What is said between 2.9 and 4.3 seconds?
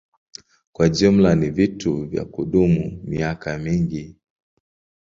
miaka mingi.